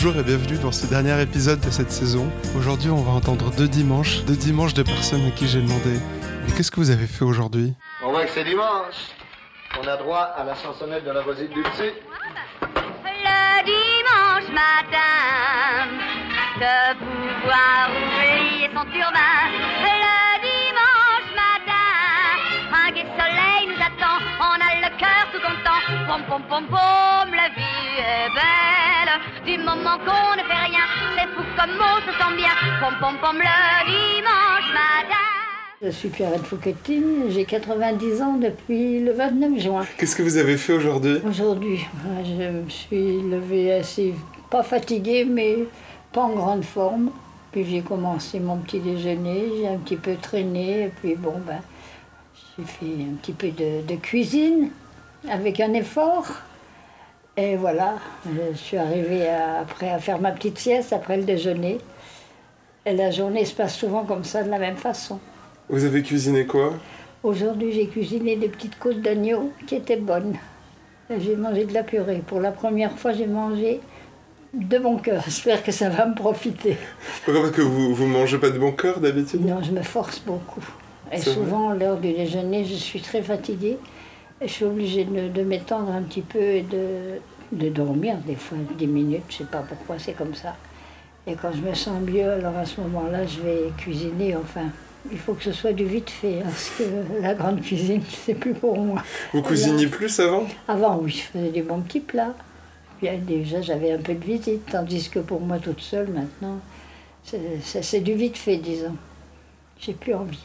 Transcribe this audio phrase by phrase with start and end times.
[0.00, 2.30] Bonjour et bienvenue dans ce dernier épisode de cette saison.
[2.56, 5.98] Aujourd'hui, on va entendre deux dimanches, deux dimanches de personnes à qui j'ai demandé
[6.46, 7.74] Mais qu'est-ce que vous avez fait aujourd'hui?
[8.04, 8.94] On voit que c'est dimanche.
[9.76, 11.92] On a droit à la chansonnette de la voisine du dessus.
[13.02, 15.88] Le dimanche matin,
[16.60, 19.50] de pouvoir oublier son turbin.
[19.82, 20.37] Le
[25.86, 29.12] Pom pom pom pom, la vie est belle.
[29.46, 30.84] Du moment qu'on ne fait rien,
[31.16, 32.50] c'est fou comme on se sent bien.
[32.80, 35.24] Pom pom pom, le dimanche matin.
[35.80, 39.86] Je suis Pierrette Fouquetine, j'ai 90 ans depuis le 29 juin.
[39.96, 41.86] Qu'est-ce que vous avez fait aujourd'hui Aujourd'hui,
[42.24, 44.14] je me suis levée assez,
[44.50, 45.58] pas fatiguée, mais
[46.12, 47.10] pas en grande forme.
[47.52, 51.60] Puis j'ai commencé mon petit déjeuner, j'ai un petit peu traîné, et puis bon, ben,
[52.58, 54.70] j'ai fait un petit peu de, de cuisine
[55.28, 56.26] avec un effort.
[57.36, 57.94] Et voilà,
[58.26, 61.78] je suis arrivée à- après à faire ma petite sieste après le déjeuner.
[62.84, 65.20] Et la journée se passe souvent comme ça, de la même façon.
[65.68, 66.72] Vous avez cuisiné quoi?
[67.22, 70.34] Aujourd'hui, j'ai cuisiné des petites côtes d'agneau qui étaient bonnes.
[71.10, 72.22] J'ai mangé de la purée.
[72.26, 73.80] Pour la première fois, j'ai mangé
[74.54, 75.22] de bon cœur.
[75.26, 76.76] J'espère que ça va me profiter.
[77.24, 79.44] Pourquoi Parce que vous, vous mangez pas de bon cœur d'habitude?
[79.44, 80.64] Non, je me force beaucoup.
[81.12, 83.78] Et souvent, l'heure du déjeuner, je suis très fatiguée.
[84.40, 87.20] Je suis obligée de, de m'étendre un petit peu et de,
[87.52, 89.22] de dormir, des fois 10 minutes.
[89.28, 90.54] Je sais pas pourquoi, c'est comme ça.
[91.26, 94.36] Et quand je me sens mieux, alors à ce moment-là, je vais cuisiner.
[94.36, 94.66] Enfin,
[95.10, 96.84] il faut que ce soit du vite fait, hein, parce que
[97.22, 99.02] la grande cuisine, c'est plus pour moi.
[99.32, 100.46] Vous cuisiniez plus avant?
[100.66, 102.34] Avant, oui, je faisais des bons petits plats.
[102.98, 106.58] Puis, déjà, j'avais un peu de visite, tandis que pour moi toute seule, maintenant,
[107.62, 108.96] c'est du vite fait, disons.
[109.78, 110.42] J'ai plus envie.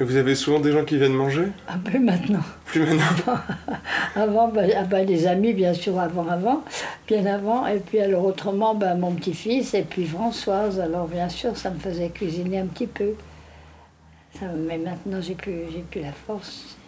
[0.00, 1.48] Et vous avez souvent des gens qui viennent manger?
[1.68, 2.40] Un peu maintenant.
[2.64, 3.38] Plus maintenant
[4.16, 6.64] Avant, ben, ah ben, les amis, bien sûr, avant, avant,
[7.06, 7.66] bien avant.
[7.66, 10.80] Et puis, alors, autrement, ben, mon petit-fils et puis Françoise.
[10.80, 13.12] Alors, bien sûr, ça me faisait cuisiner un petit peu.
[14.38, 16.78] Ça- mais maintenant, j'ai plus, j'ai plus la force.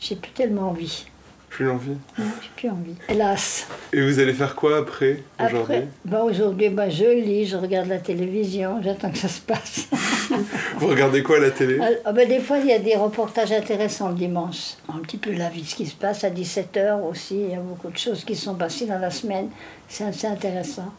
[0.00, 1.04] J'ai plus tellement envie.
[1.52, 1.98] Plus l'envie.
[2.18, 2.94] Non, J'ai plus envie.
[3.10, 3.66] Hélas.
[3.92, 7.98] Et vous allez faire quoi après aujourd'hui ben aujourd'hui, ben je lis, je regarde la
[7.98, 9.86] télévision, j'attends que ça se passe.
[10.78, 11.78] Vous regardez quoi à la télé?
[12.06, 14.76] Ah, ben, des fois, il y a des reportages intéressants le dimanche.
[14.88, 17.36] Un petit peu la vie, ce qui se passe à 17h aussi.
[17.36, 19.50] Il y a beaucoup de choses qui sont passées dans la semaine.
[19.88, 20.90] C'est assez intéressant.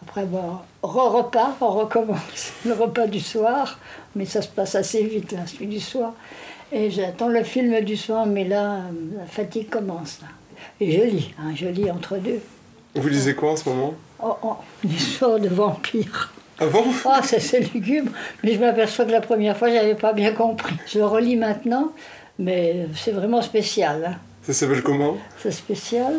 [0.00, 3.78] Après, bon, re-repas, on recommence le repas du soir.
[4.16, 6.14] Mais ça se passe assez vite, là, celui du soir.
[6.72, 8.78] Et j'attends le film du soir, mais là,
[9.18, 10.20] la fatigue commence.
[10.22, 10.28] Là.
[10.80, 12.40] Et je lis, hein, je lis entre deux.
[12.94, 13.94] Vous lisez quoi en ce moment?
[14.22, 16.32] Oh, oh, une histoire de vampire.
[16.58, 18.10] Avant Oh, c'est c'est lugubre,
[18.44, 20.74] mais je m'aperçois que la première fois, j'avais pas bien compris.
[20.86, 21.92] Je le relis maintenant,
[22.38, 24.04] mais c'est vraiment spécial.
[24.06, 24.16] hein.
[24.44, 25.16] Ça s'appelle comment?
[25.38, 26.14] C'est spécial.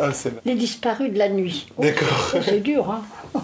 [0.00, 0.10] Ah.
[0.44, 1.66] Les disparus de la nuit.
[1.78, 2.34] D'accord.
[2.44, 3.02] c'est dur, hein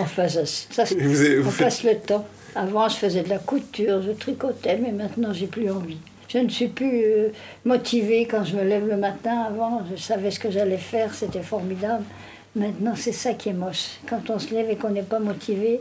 [0.00, 1.66] Enfin, ça, ça Et vous, avez- vous on faites...
[1.66, 2.26] passe le temps.
[2.54, 5.98] Avant, je faisais de la couture, je tricotais, mais maintenant, j'ai plus envie.
[6.28, 7.28] Je ne suis plus euh,
[7.64, 9.42] motivée quand je me lève le matin.
[9.42, 12.04] Avant, je savais ce que j'allais faire, c'était formidable.
[12.54, 13.98] Maintenant, c'est ça qui est moche.
[14.08, 15.80] Quand on se lève et qu'on n'est pas motivé,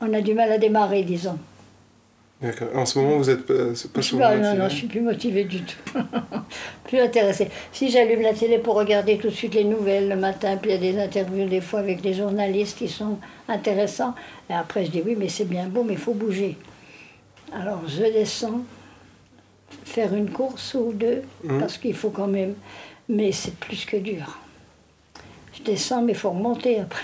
[0.00, 1.38] on a du mal à démarrer, disons.
[2.42, 2.68] D'accord.
[2.74, 5.44] En ce moment, vous êtes pas, pas Je pas- non, non, je suis plus motivée
[5.44, 5.78] du tout.
[6.84, 7.48] plus intéressée.
[7.72, 10.74] Si j'allume la télé pour regarder tout de suite les nouvelles le matin, puis il
[10.74, 14.14] y a des interviews des fois avec des journalistes qui sont intéressants,
[14.50, 16.56] et après je dis oui, mais c'est bien beau, mais il faut bouger.
[17.54, 18.60] Alors je descends,
[19.84, 21.58] faire une course ou deux, Mhm.
[21.60, 22.54] parce qu'il faut quand même.
[23.08, 24.38] Mais c'est plus que dur.
[25.54, 27.02] Je descends, mais il faut remonter après.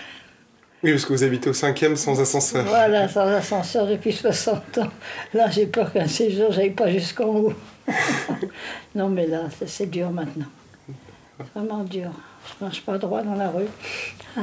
[0.82, 2.64] Oui, parce que vous habitez au cinquième sans ascenseur.
[2.64, 4.88] Voilà, sans ascenseur depuis 60 ans.
[5.32, 7.52] Là, j'ai peur qu'un séjour, j'aille pas jusqu'en haut.
[8.94, 10.46] non, mais là, c'est- dur maintenant.
[11.54, 12.10] Vraiment dur.
[12.58, 13.66] Je marche pas droit dans la rue.
[14.36, 14.40] Ah,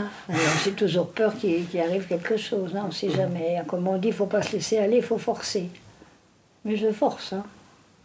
[0.64, 2.72] j'ai toujours peur qu'il arrive quelque chose.
[2.76, 3.62] hein, on sait jamais.
[3.68, 5.70] Comme on dit, il faut pas se laisser aller, il faut forcer.
[6.64, 7.34] Mais je force.
[7.34, 7.44] Hein.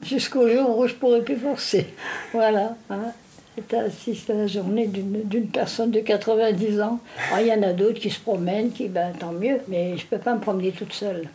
[0.02, 1.94] Jusqu'au jour où je pourrai plus forcer.
[2.32, 2.76] Voilà.
[2.90, 3.12] Hein.
[3.56, 6.98] C'est assiste à la journée d'une personne de 90 ans.
[7.32, 10.04] Ah, Il y en a d'autres qui se promènent, qui, ben, tant mieux, mais je
[10.04, 11.28] ne peux pas me promener toute seule.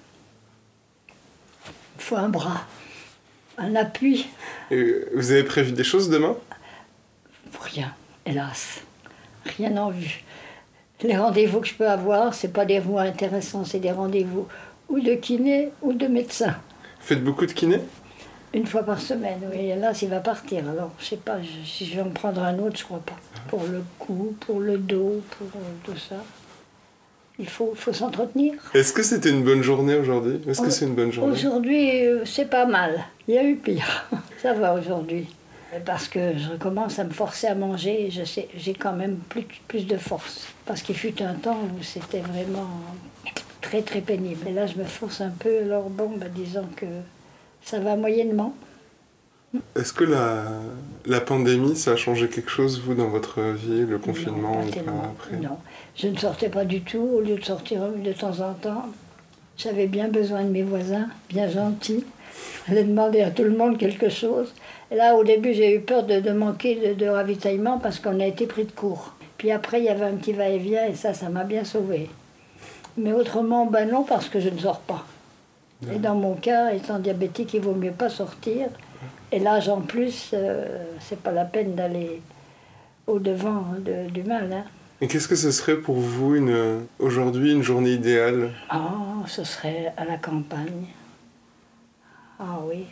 [1.95, 2.65] Il faut un bras,
[3.57, 4.27] un appui,
[4.71, 6.35] Et vous avez prévu des choses demain?
[7.61, 7.93] Rien,
[8.25, 8.81] hélas.
[9.57, 10.23] Rien en vue.
[11.01, 14.47] Les rendez-vous que je peux avoir, ce pas des voix intéressants, c'est des rendez-vous
[14.89, 16.55] ou de kiné ou de médecin.
[16.99, 17.79] Vous faites beaucoup de kiné?
[18.53, 19.57] Une fois par semaine, oui.
[19.67, 20.67] Et là, il va partir.
[20.69, 23.15] Alors, je sais pas, je- si je vais en prendre un autre, je crois pas.
[23.47, 26.15] Pour le cou, pour le dos, pour euh, tout ça.
[27.37, 28.53] Il faut, faut s'entretenir.
[28.73, 30.41] Est-ce que c'était une bonne journée aujourd'hui?
[30.47, 31.31] Est-ce que c'est une bonne journée?
[31.31, 32.99] Aujourd'hui, euh, c'est pas mal.
[33.27, 34.07] Il y a eu pire.
[34.41, 35.27] Ça va aujourd'hui.
[35.85, 39.17] Parce que je commence à me forcer à manger et je sais, j'ai quand même
[39.29, 40.47] plus, plus de force.
[40.65, 42.67] Parce qu'il fut un temps où c'était vraiment
[43.61, 44.47] très très pénible.
[44.47, 45.59] Et là, je me force un peu.
[45.61, 46.87] Alors bon, bah, disons que
[47.61, 48.53] ça va moyennement.
[49.75, 50.43] Est-ce que la,
[51.05, 54.91] la pandémie, ça a changé quelque chose, vous, dans votre vie, le confinement Non, pas
[55.11, 55.37] après
[55.95, 56.99] je ne sortais pas du tout.
[56.99, 58.85] Au lieu de sortir de temps en temps,
[59.57, 62.05] j'avais bien besoin de mes voisins, bien gentils.
[62.67, 64.53] J'allais demander à tout le monde quelque chose.
[64.91, 68.19] Et là, au début, j'ai eu peur de, de manquer de, de ravitaillement parce qu'on
[68.19, 69.13] a été pris de court.
[69.37, 72.09] Puis après, il y avait un petit va-et-vient et ça, ça m'a bien sauvé.
[72.97, 75.05] Mais autrement, ben non, parce que je ne sors pas.
[75.93, 78.67] Et dans mon cas, étant diabétique, il vaut mieux pas sortir.
[79.31, 82.21] Et l'âge en plus, euh, c'est pas la peine d'aller
[83.07, 84.51] au-devant de- du mal.
[84.51, 84.63] Hein.
[85.01, 88.51] Et qu'est-ce que ce serait pour vous, une, aujourd'hui, une journée idéale?
[88.69, 88.89] Ah,
[89.27, 90.87] ce serait à la campagne.
[92.39, 92.85] Ah oui,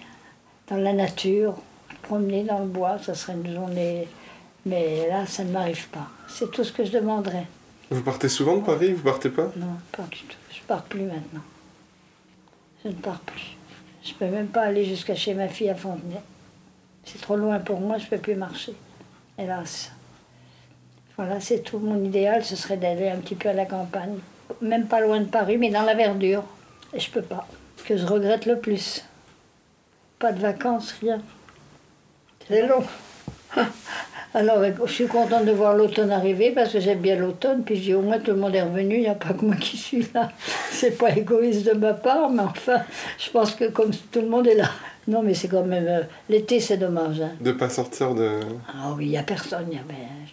[0.69, 1.55] dans la nature,
[2.03, 4.07] promener dans le bois, ce serait une journée.
[4.65, 6.07] Mais là, ça ne m'arrive pas.
[6.27, 7.45] C'est tout ce que je demanderais.
[7.89, 8.93] Vous partez souvent de Paris?
[8.93, 9.51] Vous partez pas?
[9.55, 10.37] Non, pas du tout.
[10.51, 11.41] Je pars plus maintenant.
[12.83, 13.57] Je ne pars plus.
[14.03, 16.21] Je peux même pas aller jusqu'à chez ma fille à Fontenay.
[17.03, 18.73] C'est trop loin pour moi, je peux plus marcher.
[19.37, 19.91] Hélas.
[21.15, 21.79] Voilà, c'est tout.
[21.79, 24.19] Mon idéal, ce serait d'aller un petit peu à la campagne.
[24.61, 26.43] Même pas loin de Paris, mais dans la verdure.
[26.93, 27.47] Et je peux pas.
[27.85, 29.03] Que je regrette le plus.
[30.19, 31.21] Pas de vacances, rien.
[32.47, 32.83] C'est long.
[34.37, 37.63] Alors, je suis contente de voir l'automne arriver parce que j'aime bien l'automne.
[37.63, 39.43] Puis je dis au moins tout le monde est revenu, il n'y a pas que
[39.43, 40.31] moi qui suis là.
[40.71, 42.81] C'est pas égoïste de ma part, mais enfin,
[43.17, 44.69] je pense que comme tout le monde est là.
[45.07, 45.85] Non, mais c'est quand même.
[45.87, 47.21] euh, L'été, c'est dommage.
[47.21, 47.31] hein.
[47.41, 48.29] De pas sortir de...
[48.67, 49.71] Ah oui, il n'y a personne.
[49.71, 49.79] y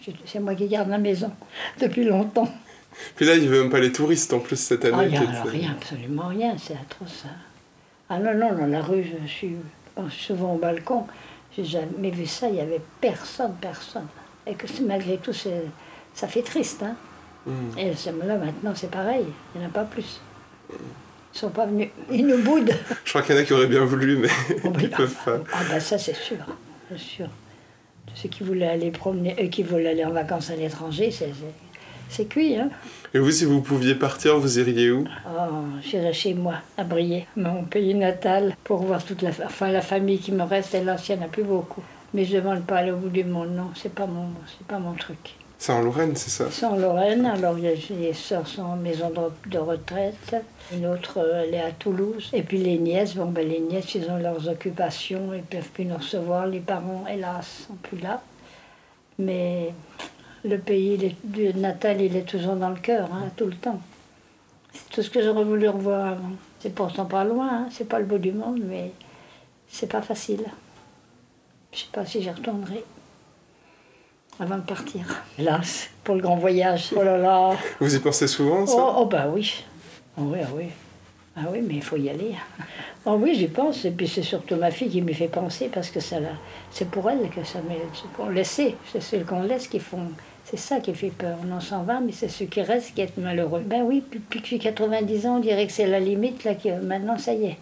[0.05, 1.31] je- C'est moi qui garde la maison
[1.81, 2.47] depuis longtemps.
[3.15, 4.95] Puis là, il n'y avait même pas les touristes en plus cette année.
[4.99, 7.23] Ah, n'y a rien, absolument rien, c'est atroce.
[7.23, 7.29] ça.
[8.09, 9.55] Ah non, non, dans la rue, je suis
[10.11, 11.05] souvent au balcon,
[11.55, 14.07] j'ai jamais vu ça, il n'y avait personne, personne.
[14.45, 16.83] Et que malgré tout, ça fait triste.
[16.83, 16.95] Hein?
[17.45, 17.77] Hmm.
[17.77, 17.91] Et
[18.25, 20.19] là, maintenant, c'est pareil, il n'y en a pas plus.
[20.71, 22.73] Ils sont pas venus, ils nous boudent.
[23.03, 24.29] Je crois qu'il y en a qui auraient bien voulu, mais
[24.63, 25.39] Oh, ben, ils peuvent pas.
[25.53, 26.37] Ah ben ça, c'est sûr,
[26.89, 27.27] c'est sûr.
[28.13, 31.13] Ceux qui voulaient aller promener, eux qui voulaient aller en vacances à l'étranger,
[32.09, 32.69] c'est cuit, hein
[33.15, 35.05] Et vous, si vous pouviez partir, vous iriez où?
[35.25, 39.79] Oh, j'irai chez moi, à Briey, mon pays natal, pour voir toute la, enfin, la
[39.79, 40.75] famille qui me reste.
[40.75, 41.81] Et là, il n'y en a plus beaucoup.
[42.13, 44.67] Mais je ne demande pas aller au bout du monde, non, c'est pas mon, c'est
[44.67, 45.35] pas mon truc.
[45.57, 46.51] C'est en Lorraine, c'est ça?
[46.51, 50.35] Sont en Lorraine, alors il y a- les sœurs sont en maison de, de retraite,
[50.73, 52.29] une autre elle est à Toulouse.
[52.33, 55.69] Et puis les nièces, bon ben les nièces, ils ont leurs occupations, ils ne peuvent
[55.69, 58.21] plus nous recevoir, les parents, hélas, sont plus là.
[59.17, 59.73] Mais
[60.47, 63.55] le pays il est- du natal, il est toujours dans le cœur, hein, tout le
[63.55, 63.79] temps.
[64.73, 66.31] C'est tout ce que j'aurais voulu revoir avant.
[66.59, 68.91] C'est pourtant pas loin, hein, c'est pas le bout du monde, mais
[69.67, 70.43] c'est pas facile.
[71.71, 72.83] Je sais pas si j'y retournerai
[74.39, 75.05] avant de partir.
[75.39, 76.89] Hélas, pour le grand voyage.
[76.95, 77.55] Oh là là.
[77.79, 78.73] Vous y pensez souvent, ça?
[78.77, 79.63] Oh, oh, bah oui.
[80.17, 80.65] Oh, oui, ah oui.
[81.37, 82.33] Ah oui, mais il faut y aller.
[83.05, 83.83] Oh oui, j'y pense.
[83.85, 86.29] Et puis c'est surtout ma fille qui m'y fait penser parce que ça, la-
[86.71, 88.31] c'est pour elle que ça m'est.
[88.31, 88.75] Laisser.
[88.91, 90.07] C'est ceux qu'on laisse qui font.
[90.45, 91.37] C'est ça qui fait peur.
[91.47, 93.61] On en s'en va, mais c'est ceux qui restent qui sont malheureux.
[93.65, 96.51] Ben oui, depuis, que j'ai 90 ans, on dirait que c'est la limite, là,
[96.83, 97.57] maintenant ça y est.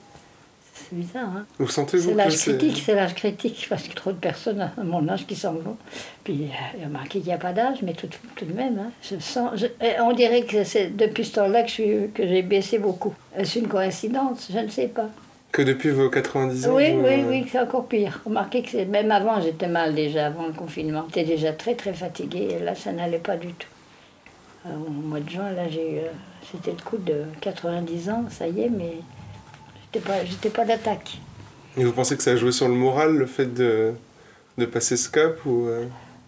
[0.76, 4.12] C'est bizarre, hein Vous sentez-vous c'est l'âge c'est- critique, c'est l'âge critique, parce que trop
[4.12, 5.78] de personnes à mon âge qui s'en vont.
[6.24, 8.54] Puis, euh, il y a marqué qu'il n'y a pas d'âge, mais tout, tout de
[8.54, 12.42] même, hein, je sens, je- et on dirait que c'est depuis ce temps-là que, j'ai
[12.42, 13.14] baissé beaucoup.
[13.38, 14.50] Est-ce une coïncidence?
[14.52, 15.10] Je ne sais pas.
[15.54, 18.20] Que depuis vos 90 ans Oui, vous- oui, oui, c'est encore pire.
[18.26, 21.06] Remarquez que c'est- même avant, j'étais mal déjà, avant le confinement.
[21.10, 23.68] J'étais déjà très, très fatiguée, et là, ça n'allait pas du tout.
[24.66, 26.08] Alors, au mois de juin, là, j'ai eu, euh,
[26.52, 28.94] c'était le coup de 90 ans, ça y est, mais
[29.94, 31.20] j'étais pas, j'étais pas d'attaque.
[31.78, 33.94] Et vous pensez que ça a joué sur le moral, le fait de,
[34.58, 35.86] de passer ce cap ou euh,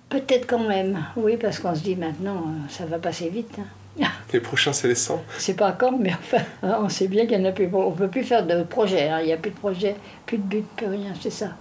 [0.09, 3.57] Peut-être quand même, oui, parce qu'on se dit maintenant, euh, ça va passer vite.
[3.59, 3.63] hein.
[4.33, 7.37] les prochains c'est les 100 C'est pas quand, mais enfin, hein, on sait bien qu'il
[7.39, 7.69] n'y en a plus.
[7.73, 9.19] On ne peut plus faire de projet, hein.
[9.21, 11.51] il n'y a plus de projet, plus de but, plus rien, c'est ça.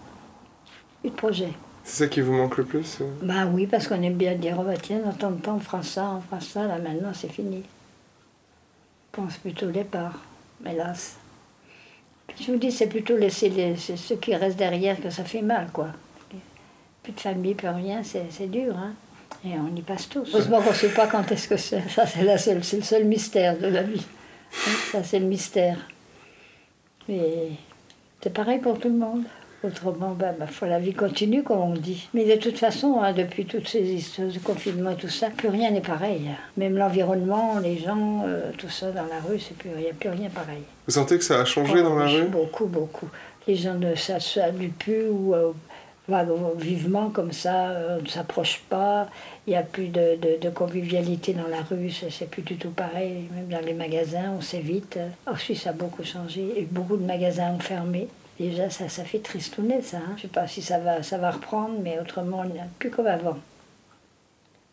[1.00, 1.50] Plus de projet.
[1.84, 3.04] C'est ça qui vous manque le plus euh?
[3.22, 5.60] Bah oui, parce qu'on aime bien dire, oh bah tiens, dans tant de temps, on
[5.60, 7.62] fera ça, on fera ça, là maintenant c'est fini.
[9.12, 10.18] On pense plutôt au départ,
[10.66, 11.16] hélas.
[12.26, 15.24] Puis je vous dis, c'est plutôt laisser les, c'est ceux qui restent derrière que ça
[15.24, 15.88] fait mal, quoi.
[17.02, 18.94] Plus de famille, plus rien, c'est c'est dur, hein.
[19.44, 20.28] Et on y passe tous.
[20.32, 21.82] Heureusement qu'on ne sait pas quand est-ce que c'est.
[21.90, 24.02] Ça, c'est la seule- c'est le seul mystère de la vie.
[24.66, 25.76] Hein, Ça, c'est le mystère.
[27.08, 27.48] Mais
[28.22, 29.24] c'est pareil pour tout le monde.
[29.62, 32.06] Autrement, ben, ma foi, la vie continue, comme on dit.
[32.12, 35.48] Mais de toute façon, hein, depuis toutes ces histoires de confinement et tout ça, plus
[35.48, 36.30] rien n'est pareil.
[36.58, 39.94] Même l'environnement, les gens, euh, tout ça dans la rue, c'est plus, il n'y a
[39.94, 40.60] plus rien pareil.
[40.86, 42.24] Vous sentez que ça a changé dans la Oh, rue?
[42.26, 43.08] Beaucoup, beaucoup.
[43.48, 45.52] Les gens ne s'amusent plus ou, euh,
[46.08, 49.08] vivement comme ça, on ne s'approche pas,
[49.46, 52.70] il n'y a plus de, de- de convivialité dans la rue, c'est plus du tout
[52.70, 54.98] pareil, même dans les magasins, on s'évite.
[55.26, 58.08] Ensuite, ça a beaucoup changé, et beaucoup de magasins ont fermé.
[58.38, 59.98] Déjà, ça, ça fait tristouner, ça.
[59.98, 60.02] hein.
[60.10, 62.90] Je ne sais pas si ça va, ça va reprendre, mais autrement, on n'est plus
[62.90, 63.38] comme avant.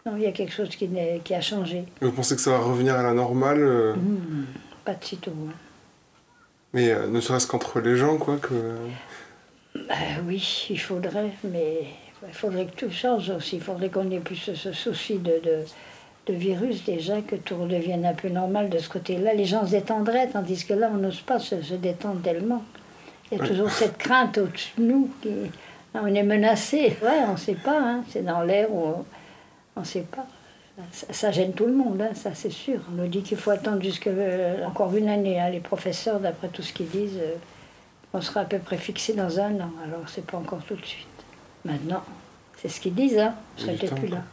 [0.06, 0.90] Non, il y a quelque chose qui,
[1.24, 1.84] qui a changé.
[2.02, 4.46] Vous pensez que ça va revenir à la normale euh, Hmm,
[4.84, 5.32] pas de sitôt.
[5.48, 5.54] hein.
[6.74, 8.76] Mais euh, ne serait-ce qu'entre les gens, quoi, que...
[9.75, 11.80] Ben oui, il faudrait, mais
[12.28, 13.56] il faudrait que tout change aussi.
[13.58, 15.63] Il faudrait qu'on ait plus ce, ce souci de, de,
[16.28, 19.34] de virus déjà, que tout redevienne un peu normal de ce côté-là.
[19.34, 22.63] Les gens se détendraient, tandis que là, on n'ose pas se, se détendre tellement.
[23.32, 25.10] Il y a toujours cette crainte au-dessus de nous.
[25.22, 25.30] Qui,
[25.94, 26.98] on est menacé.
[27.01, 27.80] Ouais, on ne sait pas.
[27.80, 28.04] hein.
[28.10, 28.94] C'est dans l'air où
[29.75, 30.25] on ne sait pas.
[30.92, 32.80] Ça, ça gêne tout le monde, hein, ça c'est sûr.
[32.92, 35.40] On nous dit qu'il faut attendre jusque euh, encore une année.
[35.40, 35.50] hein.
[35.50, 37.36] Les professeurs, d'après tout ce qu'ils disent, euh,
[38.13, 39.72] on sera à peu près fixé dans un an.
[39.86, 41.08] Alors c'est pas encore tout de suite.
[41.65, 42.03] Maintenant,
[42.62, 43.34] c'est ce qu'ils disent, hein.
[43.58, 44.24] Je serai peut-être plus là.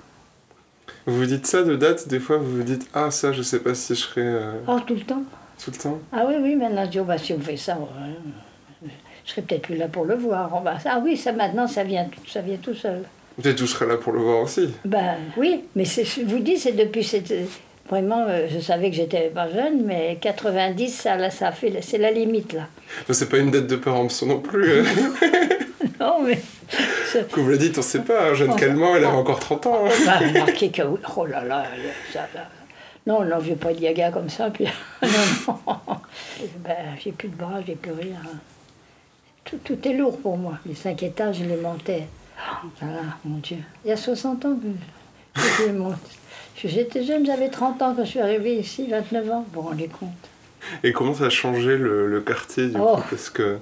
[1.07, 3.61] Vous vous dites ça de date, des fois, vous vous dites «Ah, ça, je sais
[3.61, 5.23] pas si je serai euh, Oh, tout le temps
[5.63, 5.99] tout le temps?
[6.13, 8.89] Ah oui, oui, maintenant je dis, oh, bah, si on fait ça, ouais,
[9.25, 10.51] je serai peut-être plus là pour le voir.
[10.55, 10.79] On va...
[10.85, 13.03] Ah oui, ça maintenant, ça vient, tout- ça vient tout seul.».
[13.43, 14.71] Peut-être que je serai là pour le voir aussi.
[14.85, 17.35] Ben oui, mais je vous dis, c'est depuis cette...
[17.89, 21.97] Vraiment, euh, je savais que j'étais pas jeune, mais 90, ça, là, ça fait, c'est
[21.99, 22.67] la limite, là.
[23.11, 24.71] C'est pas une date de péremption non plus.
[24.71, 24.85] euh.
[26.01, 26.39] Non, mais...
[27.33, 28.29] Comme vous l'avez dit, on sait pas.
[28.29, 29.87] hein, Jeanne Calment, elle avait encore 30 ans.
[29.87, 29.91] hein.
[30.07, 31.01] Bah, remarquez que oui.
[31.17, 31.65] Oh là là,
[32.13, 32.49] ça, là.
[33.05, 34.49] Non, non, j'ai pas de yaga comme ça.
[34.51, 34.67] Puis...
[35.03, 35.77] non, non.
[36.59, 38.19] Ben, j'ai plus de bras, j'ai plus rien.
[39.45, 40.59] Tout, tout est lourd pour moi.
[40.67, 42.05] Les cinq étages, je les montais.
[42.39, 43.57] Oh, voilà, mon Dieu.
[43.85, 44.69] Il y a 60 ans que je.
[46.65, 49.47] J'étais jeune, j'avais 30 ans quand je suis arrivée ici, 29 ans.
[49.53, 50.09] Vous vous rendez compte
[50.83, 52.97] Et comment ça a changé le, le quartier, du Oh.
[52.97, 53.59] coup Parce que,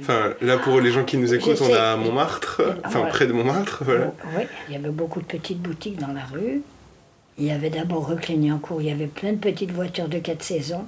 [0.00, 3.32] enfin, là, pour les gens qui nous écoutent, on J'essaie- a Montmartre, enfin, près de
[3.32, 4.12] Montmartre, voilà.
[4.36, 6.62] Oui, il y avait beaucoup de petites boutiques dans la rue.
[7.38, 10.42] Il y avait d'abord rue Clignacourt, il y avait plein de petites voitures de quatre
[10.42, 10.86] saisons.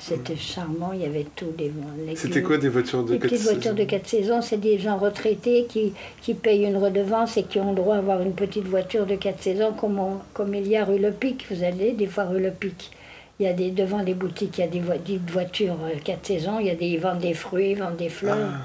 [0.00, 1.52] C'était charmant, il y avait tout.
[1.58, 1.70] Les,
[2.06, 4.56] les- C'était quoi des voitures de Les quatre petites voitures de saisons quatre saisons, c'est
[4.60, 5.92] des gens retraités qui,
[6.22, 9.42] qui payent une redevance et qui ont le droit d'avoir une petite voiture de quatre
[9.42, 11.44] saisons, comme, on- comme il y a rue Le Pic.
[11.50, 12.90] Vous allez des fois rue Le Pic.
[13.38, 15.98] Il y a des, devant les boutiques, il y a des, vo- des voitures euh,
[16.02, 18.36] quatre saisons, il y a des, ils vendent des fruits, ils vendent des fleurs.
[18.38, 18.58] Ah.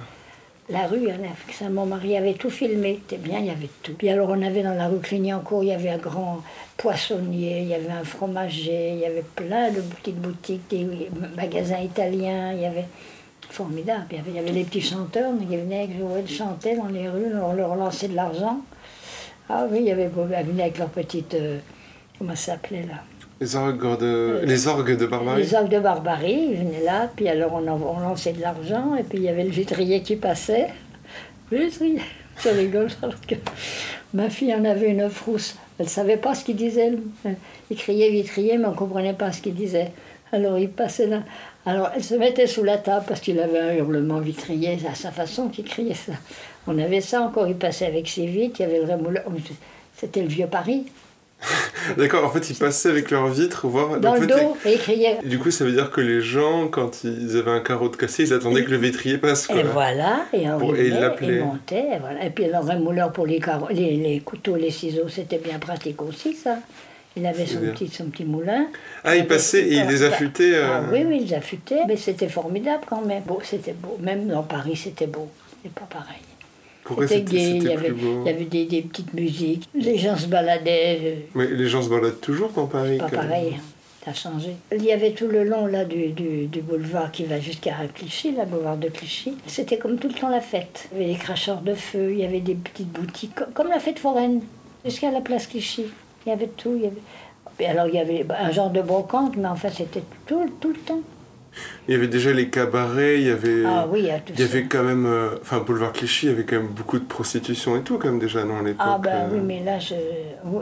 [0.68, 1.18] La rue, hein,
[1.52, 3.94] ça, mon mari avait tout filmé, c'était bien, il y avait tout.
[3.94, 6.42] Puis alors on avait dans la rue Clignancourt, il y avait un grand
[6.76, 10.88] poissonnier, il y avait un fromager, il y avait plein de petites boutiques, des
[11.36, 12.88] magasins italiens, il y avait
[13.48, 14.08] formidable.
[14.10, 17.10] Il y avait, il y avait les petits chanteurs qui venaient jouer, chanter dans les
[17.10, 18.62] rues, on leur lançait de l'argent.
[19.48, 21.60] Ah oui, il y avait ils venaient avec leurs petites, euh,
[22.18, 23.04] comment ça s'appelait là?
[23.42, 27.28] Les orgues de, les orgues de Barbarie les orgues de Barbarie, ils venaient là, puis
[27.28, 30.68] alors on, en- lançait de l'argent, et puis il y avait le vitrier qui passait.
[31.52, 32.00] Le vitrier,
[32.44, 33.36] je rigole, parce que
[34.14, 35.58] ma fille en avait une frousse.
[35.78, 36.94] Elle ne savait pas ce qu'il disait.
[37.70, 39.92] Il criait vitrier, mais on ne comprenait pas ce qu'il disait.
[40.32, 41.24] Alors il passait là.
[41.66, 45.12] Alors elle se mettait sous la table parce qu'il avait un hurlement vitrier, à sa
[45.12, 46.14] façon qu'il criait ça.
[46.68, 49.24] On avait ça encore, il passait avec ses vitres, il y avait le rémouleur.
[49.94, 50.86] C'était le vieux Paris,
[51.98, 54.00] D'accord, en fait, ils passaient avec leurs vitres voir.
[54.00, 55.18] dans le dos, et il criait.
[55.24, 58.24] Du coup, ça veut dire que les gens, quand ils avaient un carreau de cassé,
[58.24, 59.48] ils attendaient que le vitrier passe.
[59.48, 59.58] Quoi.
[59.58, 61.36] Et voilà, et on Pour- et il venait, l'appelait.
[61.36, 62.26] il montait, et voilà.
[62.26, 66.02] Et puis le rémouleur pour les, carreaux- les, les couteaux, les ciseaux, c'était bien pratique
[66.02, 66.58] aussi, ça.
[67.18, 68.68] Il avait son petit, son petit moulin.
[69.06, 70.52] Ah, il passait et il les affûtait.
[70.56, 71.80] euh, Ah oui, oui, il les affûtait.
[71.88, 73.24] Mais c'était formidable quand même.
[73.24, 73.98] Beau, c'était beau.
[74.02, 75.30] Même dans Paris, c'était beau.
[75.64, 76.20] C'est pas pareil.
[77.08, 79.68] C'était gai, il y avait, il y avait des, des petites musiques.
[79.74, 81.00] Les gens se baladaient.
[81.04, 82.98] euh, Mais les gens se baladent toujours dans Paris.
[82.98, 83.16] pas même.
[83.16, 83.56] pareil,
[84.04, 84.52] ça a changé.
[84.72, 88.34] Il y avait tout le long là du, du, du boulevard qui va jusqu'à Clichy,
[88.34, 89.34] la boulevard de Clichy.
[89.48, 90.90] C'était comme tout le temps la fête.
[90.94, 93.70] Il y avait des cracheurs de feu, il y avait des petites boutiques, co- comme
[93.70, 94.42] la fête foraine,
[94.84, 95.86] jusqu'à la place Clichy.
[96.26, 96.74] Il y avait tout.
[96.76, 97.02] Il y avait...
[97.58, 100.80] Et alors il y avait un genre de brocante, mais enfin c'était tout, tout le
[100.80, 101.00] temps.
[101.88, 103.64] Il y avait déjà les cabarets, il y avait.
[103.66, 104.52] Ah oui, il y a tout Il y ça.
[104.52, 105.06] avait quand même.
[105.06, 108.18] euh, Enfin, Boulevard Clichy, il y avait quand même beaucoup de prostitution et tout, même,
[108.20, 108.76] déjà, à l'époque.
[108.80, 109.28] Ah bah euh.
[109.34, 109.94] oui, mais là, je...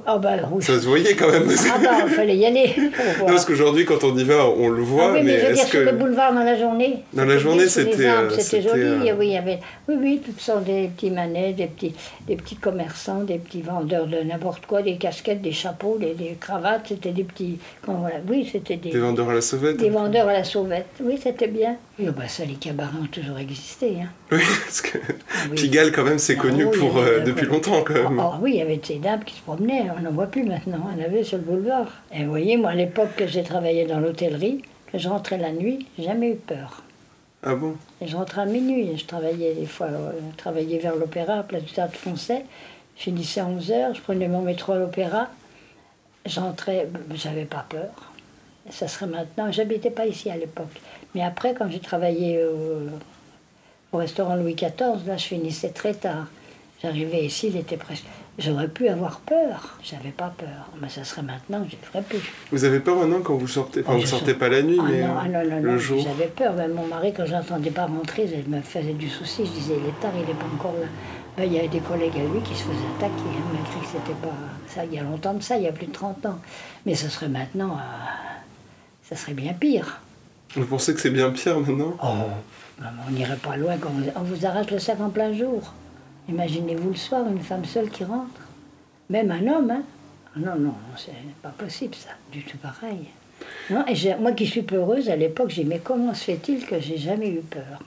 [0.05, 0.61] Ah bah oui.
[0.63, 1.43] Ça se voyait quand même.
[1.49, 2.73] Ah bah, il fallait y aller.
[3.19, 5.45] Non, parce qu'aujourd'hui, quand on y va, on le voit, Ah oui, mais, mais je
[5.47, 5.85] veux dire sur que.
[5.85, 6.99] le boulevard dans la journée.
[7.13, 8.81] Dans la journée, c'était, euh, C'était joli.
[8.81, 11.93] euh, Oui, il y avait, oui, oui, toutes sortes des petits manets, des petits,
[12.27, 16.35] des petits commerçants, des petits vendeurs de n'importe quoi, des casquettes, des chapeaux, des, des
[16.39, 16.85] cravates.
[16.89, 17.59] C'était des petits.
[17.85, 18.15] voilà.
[18.29, 20.82] Oui, c'était des, Des vendeurs à la sauvette des vendeurs à la sauvette.
[21.01, 21.77] Oui, c'était bien.
[21.99, 23.97] Oui, bah ça, les cabarets ont toujours existé.
[24.01, 24.09] Hein.
[24.31, 24.97] Oui, parce que
[25.49, 25.55] oui.
[25.55, 28.19] Pigalle, quand même, c'est Ah connu oui, pour euh, de- depuis longtemps, quand même.
[28.19, 30.43] Ah, ah oui, il y avait ces dames qui se promenaient, on n'en voit plus
[30.43, 31.87] maintenant, on avait sur le boulevard.
[32.13, 34.61] Et vous voyez, moi à l'époque que j'ai travaillé dans l'hôtellerie,
[34.91, 36.83] que je rentrais la nuit, j'ai jamais eu peur.
[37.45, 37.75] Ah bon?
[38.01, 38.97] Et je rentrais à minuit.
[38.97, 42.45] Je travaillais des fois, euh, je travaillais vers l'opéra, Place du Théâtre Français.
[42.97, 45.27] Je finissais à 11h, je prenais mon métro à l'opéra.
[46.25, 48.12] J'entrais, j'avais pas peur.
[48.69, 49.51] Ça serait maintenant.
[49.51, 50.71] J'habitais pas ici à l'époque.
[51.15, 52.89] Mais après, quand j'ai travaillé au,
[53.91, 56.27] au restaurant Louis XIV, là, je finissais très tard.
[56.81, 58.05] J'arrivais ici, il était presque.
[58.39, 59.77] J'aurais pu avoir peur.
[59.83, 60.69] J'avais pas peur.
[60.81, 62.19] Mais ça serait maintenant, je ne ferais plus.
[62.51, 64.79] Vous avez peur maintenant quand vous sortez Enfin, Ah, vous je sortez pas la nuit,
[64.81, 65.99] Ah mais non, ah non, non, le non, jour.
[66.03, 66.53] j'avais peur.
[66.53, 69.45] Même mon mari, quand j'entendais pas rentrer, il me faisait du souci.
[69.45, 70.87] Je disais, il est tard, il n'est pas encore là.
[71.37, 73.85] Ben, il y avait des collègues à lui qui se faisaient attaquer, hein, malgré que
[73.85, 74.33] c'était pas.
[74.67, 76.39] Ça, il y a longtemps de ça, il y a plus de 30 ans.
[76.85, 77.77] Mais ce serait maintenant.
[77.77, 77.81] euh,
[79.13, 80.01] ça serait bien pire.
[80.55, 81.95] Vous pensez que c'est bien pire maintenant?
[82.03, 85.73] Oh, on n'irait pas loin quand on, vous arrache le sac en plein jour.
[86.29, 88.41] Imaginez-vous le soir, une femme seule qui rentre.
[89.09, 89.83] Même un homme, hein.
[90.35, 91.11] Ah Non, non, c'est
[91.43, 93.09] pas possible ça, du tout pareil.
[93.69, 96.79] Non, et moi qui suis peureuse, à l'époque, j'ai dit, mais comment se fait-il que
[96.79, 97.79] j'ai jamais eu peur?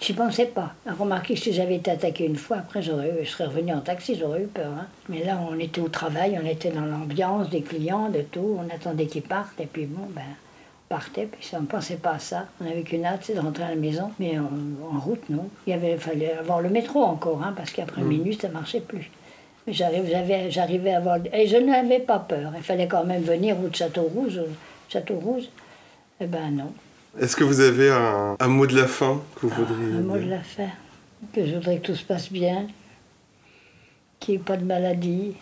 [0.00, 0.72] J'y pensais pas.
[0.98, 4.14] Remarquez que si j'avais été attaquée une fois, après, j'aurais je serais revenue en taxi,
[4.18, 4.70] j'aurais eu peur.
[4.78, 4.86] hein.
[5.08, 8.72] Mais là, on était au travail, on était dans l'ambiance des clients, de tout, on
[8.72, 12.12] attendait qu'ils partent, et puis bon, ben, on partait, puis ça, on ne pensait pas
[12.12, 12.46] à ça.
[12.62, 14.12] On avait qu'une hâte, c'est de rentrer à la maison.
[14.20, 14.44] Mais en,
[14.94, 15.48] en route, non.
[15.66, 19.10] Il avait, fallait avoir le métro encore, hein, parce qu'après minuit, ça marchait plus.
[19.66, 21.18] Mais j'avais- j'arrivais à avoir...
[21.32, 22.52] Et je n'avais pas peur.
[22.56, 24.38] Il fallait quand même venir au Château-Rouge.
[24.38, 24.48] au
[24.90, 25.44] Château-Rouge.
[26.20, 26.72] Eh ben non.
[27.20, 30.16] Est-ce que vous avez un, un mot de la fin que vous voudriez Un mot
[30.18, 30.68] de la fin.
[31.32, 32.66] Que je voudrais que tout se passe bien,
[34.20, 35.34] qu'il n'y ait pas de maladie,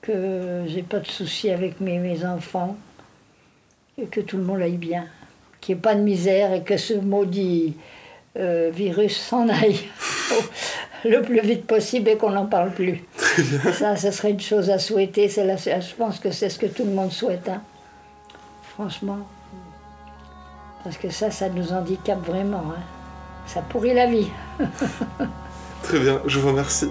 [0.00, 2.76] que j'ai pas de soucis avec mes, mes enfants,
[3.98, 5.04] et que tout le monde aille bien,
[5.60, 7.76] qu'il n'y ait pas de misère et que ce maudit
[8.38, 9.80] euh, virus s'en aille
[11.04, 13.02] le plus vite possible et qu'on n'en parle plus.
[13.74, 15.30] Ça, ce serait une chose à souhaiter.
[15.36, 17.48] La- je pense que c'est ce que tout le monde souhaite.
[17.50, 17.60] hein.
[18.72, 19.18] Franchement.
[20.84, 22.64] Parce que ça, ça nous handicape vraiment.
[22.76, 22.80] hein.
[23.46, 24.30] Ça pourrit la vie.
[25.82, 26.90] Très bien, je vous remercie.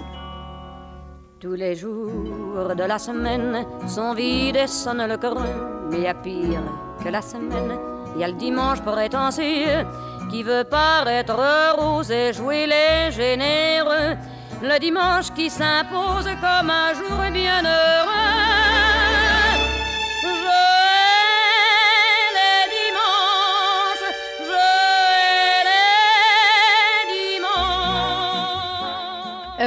[1.40, 5.88] Tous les jours de la semaine sont vides et sonnent le creux.
[5.90, 6.60] Mais y a pire
[7.02, 7.78] que la semaine.
[8.18, 9.86] Y a le dimanche prétentieux
[10.30, 11.34] qui veut paraître
[11.78, 14.16] rose et jouer les généreux.
[14.62, 17.62] Le dimanche qui s'impose comme un jour bien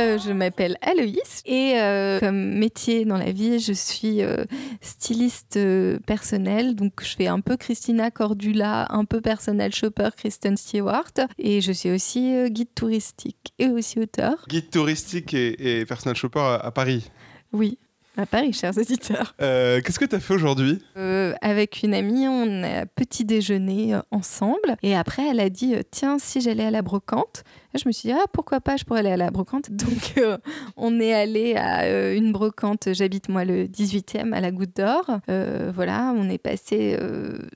[0.03, 4.43] Euh, je m'appelle Aloïs et euh, comme métier dans la vie, je suis euh,
[4.81, 5.57] styliste
[6.05, 6.75] personnelle.
[6.75, 11.71] Donc, je fais un peu Christina Cordula, un peu personnel shopper Kristen Stewart et je
[11.71, 14.45] suis aussi guide touristique et aussi auteur.
[14.49, 17.09] Guide touristique et, et personal shopper à, à Paris.
[17.53, 17.77] Oui,
[18.17, 19.33] à Paris, chers auditeurs.
[19.41, 20.79] Euh, Qu'est-ce que tu as fait aujourd'hui?
[20.97, 24.75] Euh, avec une amie, on a petit déjeuner ensemble.
[24.83, 27.43] Et après, elle a dit Tiens, si j'allais à la brocante.
[27.75, 29.71] Je me suis dit Ah, pourquoi pas, je pourrais aller à la brocante.
[29.71, 30.37] Donc, euh,
[30.77, 32.89] on est allé à euh, une brocante.
[32.93, 35.19] J'habite, moi, le 18e à la Goutte d'Or.
[35.29, 36.97] Euh, voilà, on est passé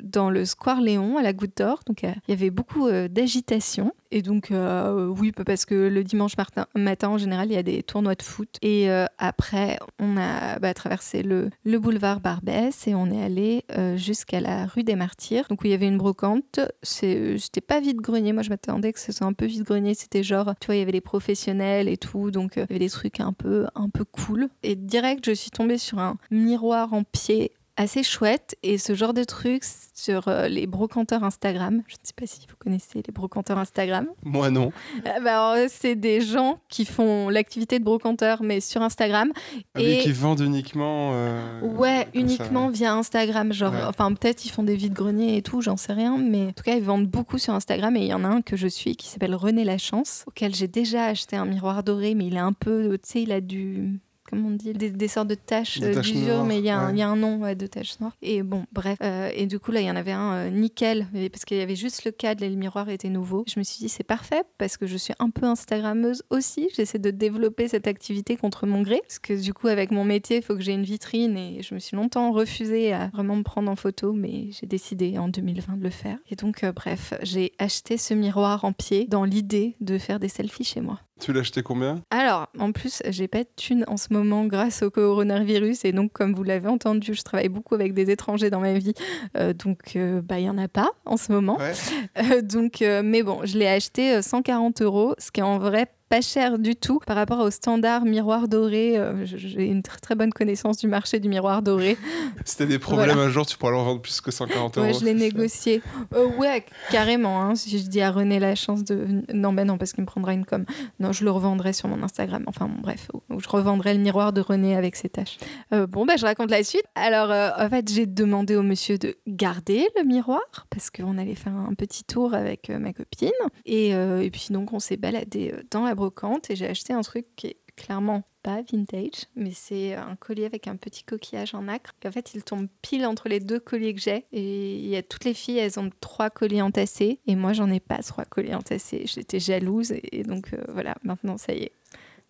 [0.02, 1.82] dans le Square Léon à la Goutte d'Or.
[1.86, 3.94] Donc, il y avait beaucoup d'agitation.
[4.10, 6.34] Et donc, oui, parce que le dimanche
[6.76, 8.58] matin, en général, il y a des tournois de foot.
[8.62, 14.40] Et après, on a bah, traversé le, le boulevard Barbès et on est allé jusqu'à
[14.40, 16.60] la rue des Martyrs, donc où il y avait une brocante.
[16.82, 19.94] C'était pas vide-grenier, moi je m'attendais que ce soit un peu vide-grenier.
[20.10, 22.76] C'était genre, tu vois, il y avait les professionnels et tout, donc euh, il y
[22.76, 24.48] avait des trucs un peu, un peu cool.
[24.64, 29.14] Et direct, je suis tombée sur un miroir en pied assez chouette et ce genre
[29.14, 29.64] de trucs
[29.94, 31.84] sur euh, les brocanteurs Instagram.
[31.88, 34.08] Je ne sais pas si vous connaissez les brocanteurs Instagram.
[34.24, 34.72] Moi non.
[35.06, 39.32] Ah bah, c'est des gens qui font l'activité de brocanteur mais sur Instagram.
[39.76, 41.12] Ah Et- qui vendent uniquement.
[41.14, 43.54] euh, Ouais, uniquement ça, via Instagram.
[43.54, 43.84] Genre, Ouais.
[43.88, 46.18] enfin, peut-être ils font des vides-greniers et tout, j'en sais rien.
[46.18, 47.96] Mais en tout cas, ils vendent beaucoup sur Instagram.
[47.96, 50.68] Et il y en a un que je suis qui s'appelle René Lachance, auquel j'ai
[50.68, 54.00] déjà acheté un miroir doré, mais il est un peu, tu sais, il a du.
[54.30, 56.88] Comment on dit des, des sortes de taches euh, d'usure, mais il y, a un-
[56.88, 56.94] ouais.
[56.94, 58.16] il y a un nom ouais, de taches noires.
[58.22, 58.98] Et bon, bref.
[59.02, 61.62] Euh, et du coup, là, il y en avait un euh, nickel, parce qu'il y
[61.62, 63.46] avait juste le cadre et le miroir était nouveau.
[63.48, 66.68] Je me suis dit, c'est parfait, parce que je suis un peu Instagrammeuse aussi.
[66.76, 70.38] J'essaie de développer cette activité contre mon gré, parce que du coup, avec mon métier,
[70.38, 73.44] il faut que j'ai une vitrine, et je me suis longtemps refusée à vraiment me
[73.44, 76.18] prendre en photo, mais j'ai décidé en 2020 de le faire.
[76.30, 80.64] Et donc, bref, j'ai acheté ce miroir en pied dans l'idée de faire des selfies
[80.66, 81.00] chez moi.
[81.20, 82.02] Tu l'as acheté combien?
[82.12, 85.84] Alors, en plus, j'ai pas de thune en ce moment grâce au coronavirus.
[85.86, 88.94] Et donc, comme vous l'avez entendu, je travaille beaucoup avec des étrangers dans ma vie.
[89.36, 91.58] Euh, donc, euh, bah, il y en a pas en ce moment.
[91.58, 91.74] Ouais.
[92.18, 95.60] Euh, donc, euh, mais bon, je l'ai acheté euh, 140 euros, ce qui est en
[95.60, 98.98] vrai pas cher du tout par rapport au standard miroir doré.
[98.98, 101.98] Euh, J'ai une très très bonne connaissance du marché du miroir doré.
[102.46, 104.88] Si t'as des problèmes un jour, tu pourras leur vendre plus que 140 euros.
[104.88, 105.82] Ouais, je l'ai négocié.
[106.14, 107.42] Euh, ouais, carrément.
[107.42, 107.56] hein.
[107.56, 109.06] Si je dis à René la chance de.
[109.34, 110.64] Non, ben non, parce qu'il me prendra une com.
[111.00, 112.44] Non, je le revendrai sur mon Instagram.
[112.48, 113.10] Enfin, bon, bref.
[113.38, 115.38] Je revendrai le miroir de René avec ses taches.
[115.74, 116.84] Euh, bon, ben, je raconte la suite.
[116.96, 121.36] Alors, euh, en fait, j'ai demandé au monsieur de garder le miroir parce qu'on allait
[121.36, 123.32] faire un petit tour avec ma copine.
[123.66, 127.26] Et, et puis, donc, on s'est baladé dans la brocante et j'ai acheté un truc
[127.36, 131.92] qui est clairement pas vintage, mais c'est un collier avec un petit coquillage en acre.
[132.04, 134.26] Et en fait, il tombe pile entre les deux colliers que j'ai.
[134.32, 137.20] Et il y a toutes les filles, elles ont trois colliers entassés.
[137.28, 139.04] Et moi, j'en ai pas trois colliers entassés.
[139.06, 139.94] J'étais jalouse.
[140.12, 141.72] Et donc, euh, voilà, maintenant, ça y est.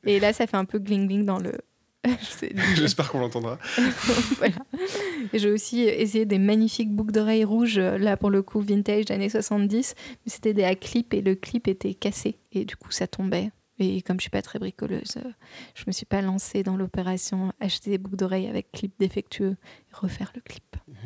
[0.06, 1.54] Et là, ça fait un peu gling-gling dans le.
[2.76, 3.60] J'espère qu'on l'entendra.
[4.38, 4.56] voilà.
[5.34, 9.06] Et j'ai aussi essayé des magnifiques boucles d'oreilles rouges, euh, là pour le coup vintage
[9.06, 12.76] des années 70, mais c'était des à clip et le clip était cassé et du
[12.76, 13.52] coup ça tombait.
[13.80, 15.32] Et comme je suis pas très bricoleuse, euh,
[15.76, 19.56] je me suis pas lancée dans l'opération acheter des boucles d'oreilles avec clip défectueux
[19.98, 20.64] refaire le clip.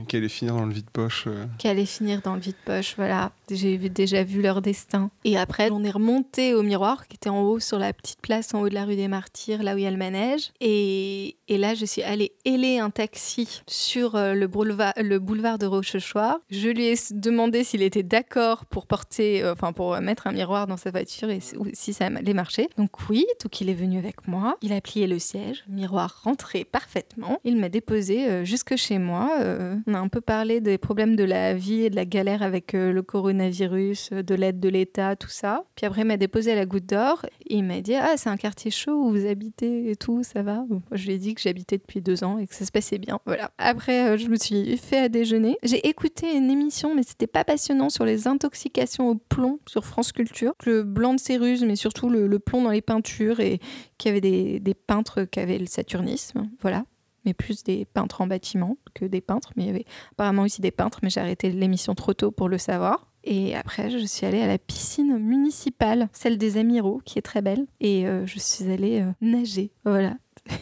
[0.08, 1.26] Qui allait finir dans le vide-poche.
[1.28, 1.46] euh.
[1.58, 3.32] Qui allait finir dans le vide-poche, voilà.
[3.50, 5.12] J'ai déjà vu leur destin.
[5.26, 8.54] Et après, on est remonté au miroir, qui était en haut sur la petite place
[8.54, 10.52] en haut de la rue des Martyrs, là où il y a le manège.
[10.60, 15.58] Et, et là, je suis allée héler un taxi sur euh, le boulevard, le boulevard
[15.58, 16.40] de Rochechouart.
[16.50, 20.68] Je lui ai demandé s'il était d'accord pour porter, euh, enfin pour mettre un miroir
[20.68, 21.40] dans sa voiture et
[21.74, 22.70] si ça allait marcher.
[22.78, 24.58] Donc oui, donc il est venu avec moi.
[24.62, 27.40] Il a plié le siège, miroir rentré parfaitement.
[27.44, 29.38] Il m'a déposé euh, jusque chez moi.
[29.40, 32.42] Euh, on a un peu parlé des problèmes de la vie et de la galère
[32.42, 35.64] avec euh, le coronavirus, euh, de l'aide de l'État, tout ça.
[35.76, 37.26] Puis après, il m'a déposé à la Goutte d'Or.
[37.48, 40.42] Et il m'a dit Ah, c'est un quartier chaud où vous habitez et tout, ça
[40.42, 40.66] va?
[40.92, 43.20] Je lui ai dit que j'habitais depuis deux ans et que ça se passait bien.
[43.26, 43.52] Voilà.
[43.58, 45.58] Après, je me suis fait à déjeuner.
[45.64, 50.12] J'ai écouté une émission, mais c'était pas passionnant, sur les intoxications au plomb sur France
[50.12, 50.54] Culture.
[50.66, 53.60] Le blanc de céruse, mais surtout le, plomb dans les peintures et
[53.98, 56.50] qu'il y avait des, des peintres qui avaient le saturnisme.
[56.62, 56.86] Voilà
[57.26, 59.52] mais plus des peintres en bâtiment que des peintres.
[59.56, 62.50] Mais il y avait apparemment aussi des peintres, mais j'ai arrêté l'émission trop tôt pour
[62.50, 63.08] le savoir.
[63.24, 67.42] Et après, je suis allée à la piscine municipale, celle des Amiraux, qui est très
[67.42, 67.68] belle.
[67.80, 69.72] Et euh, je suis allée euh, nager.
[69.86, 70.18] Voilà.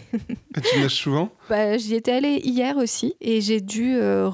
[0.62, 1.32] Tu nages souvent?
[1.50, 4.30] Bah, J'y étais allée hier aussi et j'ai dû euh,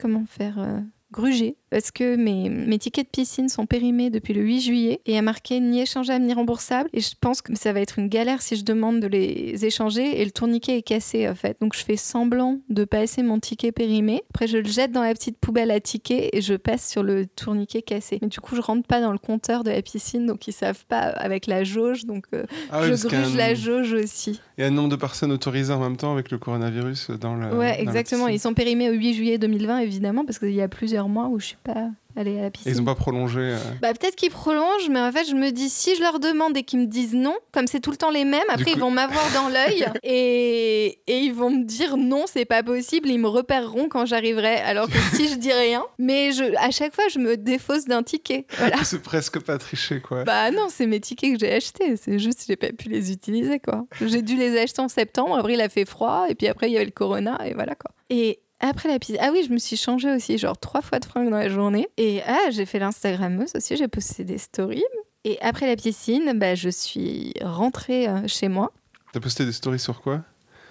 [0.00, 4.60] comment faire gruger parce que mes, mes tickets de piscine sont périmés depuis le 8
[4.60, 6.90] juillet et il y a marqué ni échangeable ni remboursable.
[6.92, 10.20] Et je pense que ça va être une galère si je demande de les échanger
[10.20, 11.56] et le tourniquet est cassé en fait.
[11.62, 14.22] Donc je fais semblant de passer mon ticket périmé.
[14.34, 17.24] Après je le jette dans la petite poubelle à tickets et je passe sur le
[17.24, 18.18] tourniquet cassé.
[18.20, 20.84] Mais du coup je rentre pas dans le compteur de la piscine donc ils savent
[20.84, 22.04] pas avec la jauge.
[22.04, 24.38] Donc euh, Ah oui, je gruge la jauge aussi.
[24.58, 27.34] Il y a un nombre de personnes autorisées en même temps avec le coronavirus dans
[27.34, 27.48] le.
[27.48, 28.28] dans Ouais, la exactement.
[28.28, 31.40] Ils sont périmés au 8 juillet 2020, évidemment, parce qu'il y a plusieurs mois où
[31.40, 32.72] je suis pas allée à la Et piscine.
[32.72, 33.40] ils n'ont pas prolongé.
[33.40, 36.54] euh, Bah peut-être qu'ils prolongent, mais en fait je me dis si je leur demande
[36.58, 38.78] et qu'ils me disent non, comme c'est tout le temps les mêmes, après coup- ils
[38.80, 43.18] vont m'avoir dans l'œil et, et ils vont me dire non c'est pas possible, ils
[43.18, 47.04] me repéreront quand j'arriverai, alors que si je dis rien, mais je, à chaque fois
[47.10, 48.46] je me défausse d'un ticket.
[48.58, 48.76] Voilà.
[48.84, 50.24] C'est presque pas triché, quoi.
[50.24, 53.10] Bah non, c'est mes tickets que j'ai achetés, c'est juste que j'ai pas pu les
[53.12, 53.86] utiliser quoi.
[54.04, 56.72] J'ai dû les acheter en septembre, après il a fait froid et puis après il
[56.72, 57.90] y avait le corona et voilà quoi.
[58.10, 61.04] Et après la piscine, ah oui, je me suis changée aussi genre trois fois de
[61.04, 64.84] fringues dans la journée et ah, j'ai fait l'Instagrammeuse aussi, j'ai posté des stories.
[65.24, 68.72] Et après la piscine, bah, je suis rentrée euh, chez moi.
[69.12, 70.22] T'as posté des stories sur quoi?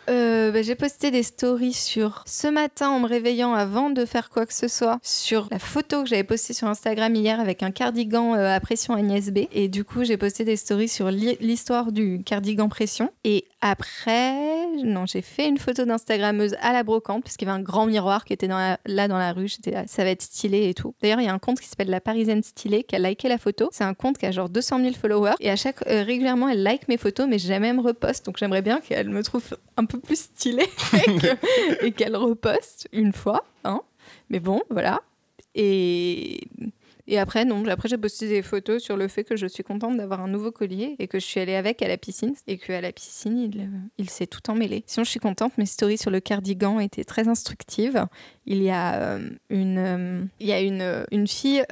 [0.09, 4.29] Euh, bah, j'ai posté des stories sur ce matin en me réveillant avant de faire
[4.29, 7.71] quoi que ce soit, sur la photo que j'avais postée sur Instagram hier avec un
[7.71, 9.39] cardigan euh, à pression Agnès B.
[9.51, 13.11] Et du coup, j'ai posté des stories sur l'histoire du cardigan pression.
[13.23, 17.63] Et après, non, j'ai fait une photo d'Instagrammeuse à la brocante, puisqu'il y avait un
[17.63, 19.47] grand miroir qui était là dans la rue.
[19.47, 20.95] J'étais là, ça va être stylé et tout.
[21.01, 23.37] D'ailleurs, il y a un compte qui s'appelle La Parisienne Stylée qui a liké la
[23.37, 23.69] photo.
[23.71, 25.35] C'est un compte qui a genre 200 000 followers.
[25.39, 28.25] Et à chaque, euh, régulièrement, elle like mes photos, mais jamais me reposte.
[28.25, 29.43] Donc j'aimerais bien qu'elle me trouve
[29.77, 33.43] un peu plus stylée et que- et qu'elle reposte une fois.
[33.63, 33.81] Hein.
[34.29, 35.01] Mais bon, voilà.
[35.55, 36.41] Et.
[37.07, 39.97] Et après, non, après j'ai posté des photos sur le fait que je suis contente
[39.97, 42.79] d'avoir un nouveau collier et que je suis allée avec à la piscine et qu'à
[42.79, 44.83] la piscine, il, il s'est tout emmêlé.
[44.85, 48.05] Sinon, je suis contente, mes stories sur le cardigan étaient très instructives.
[48.45, 51.63] Il y a euh, une, euh, il y a une, euh, une fille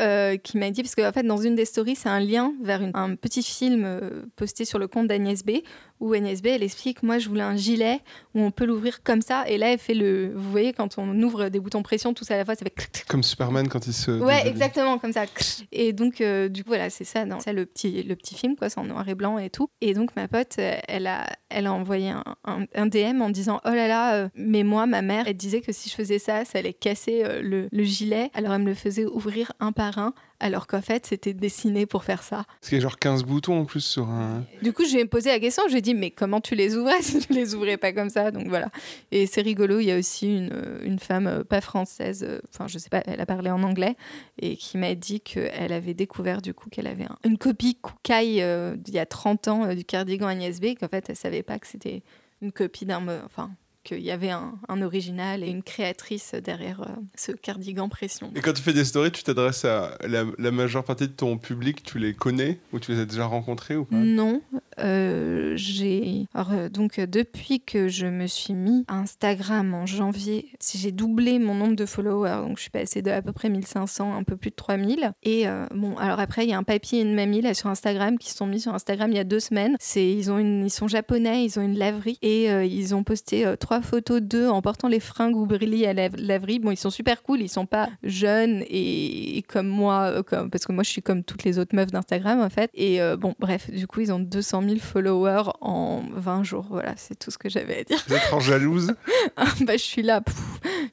[0.43, 3.15] qui m'a dit, parce qu'en fait, dans une des stories, c'est un lien vers un
[3.15, 5.59] petit film posté sur le compte d'Agnès B,
[5.99, 7.99] où Agnès B, elle explique, moi, je voulais un gilet
[8.33, 11.21] où on peut l'ouvrir comme ça, et là, elle fait le, vous voyez, quand on
[11.21, 13.93] ouvre des boutons pression, tout ça à la fois, ça fait Comme Superman quand il
[13.93, 14.11] se.
[14.11, 15.25] Ouais, exactement, comme ça.
[15.71, 18.55] Et donc, euh, du coup, voilà, c'est ça, dans ça le petit, le petit film,
[18.55, 19.69] quoi, c'est en noir et blanc et tout.
[19.81, 23.29] Et donc, ma pote, euh, elle a, elle a envoyé un, un- un DM en
[23.29, 26.19] disant Oh là là, euh, mais moi, ma mère, elle disait que si je faisais
[26.19, 28.31] ça, ça allait casser euh, le, le gilet.
[28.33, 32.03] Alors, elle me le faisait ouvrir un par un alors qu'en fait, c'était dessiné pour
[32.03, 32.45] faire ça.
[32.61, 34.45] Parce qu'il y a genre 15 boutons en plus sur un.
[34.61, 36.55] Du coup, je lui ai posé la question, je lui ai dit, mais comment tu
[36.55, 38.31] les ouvrais si tu les ouvrais pas comme ça?
[38.31, 38.69] Donc voilà.
[39.11, 42.39] Et c'est rigolo, il y a aussi une, euh, une femme euh, pas française, euh,
[42.53, 43.95] enfin, je sais pas, elle a parlé en anglais,
[44.41, 48.41] et qui m'a dit qu'elle avait découvert du coup qu'elle avait un- une copie Koukaï
[48.41, 51.43] euh, d'il y a 30 ans euh, du cardigan Agnès B, qu'en fait, elle savait
[51.43, 52.01] pas que c'était
[52.41, 53.01] une copie d'un.
[53.01, 53.51] me- Enfin,
[53.89, 58.31] qu'il y avait un, un original et une créatrice derrière euh, ce cardigan pression.
[58.35, 61.37] Et quand tu fais des stories, tu t'adresses à la, la majeure partie de ton
[61.37, 63.95] public, tu les connais ou tu les as déjà rencontrés ou pas?
[63.95, 64.41] Non,
[64.79, 70.91] euh, j'ai euh, donc depuis que je me suis mis à Instagram en janvier, j'ai
[70.91, 74.15] doublé mon nombre de followers, donc je suis passée de à peu près 1500 à
[74.15, 75.11] un peu plus de 3000.
[75.23, 77.69] Et euh, bon, alors après il y a un papy et une mamie là sur
[77.69, 79.75] Instagram qui se sont mis sur Instagram il y a deux semaines.
[79.79, 83.03] C'est ils ont une, ils sont japonais, ils ont une laverie et euh, ils ont
[83.03, 86.59] posté euh, trois photos d'eux en portant les fringues ou brillent à la laverie.
[86.59, 90.49] Bon, ils sont super cool, ils sont pas jeunes et, et comme moi, euh, comme,
[90.49, 92.69] parce que moi je suis comme toutes les autres meufs d'Instagram en fait.
[92.73, 96.67] Et euh, bon, bref, du coup ils ont 200 000 followers en 20 jours.
[96.69, 98.03] Voilà, c'est tout ce que j'avais à dire.
[98.07, 98.93] Vous êtes en jalouse
[99.61, 100.35] bah, je suis là, pff,